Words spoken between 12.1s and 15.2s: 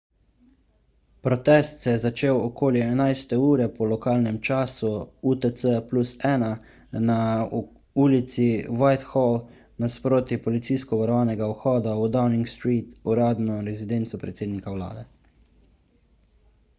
downing street uradno rezidenco predsednika vlade